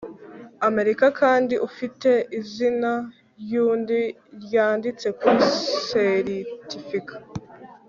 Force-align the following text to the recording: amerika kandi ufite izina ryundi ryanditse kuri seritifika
amerika 0.67 1.05
kandi 1.19 1.55
ufite 1.67 2.09
izina 2.39 2.91
ryundi 3.41 3.99
ryanditse 4.43 5.07
kuri 5.19 5.41
seritifika 5.87 7.15